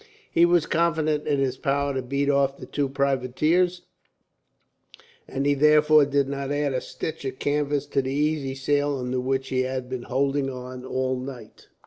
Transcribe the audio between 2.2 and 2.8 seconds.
off the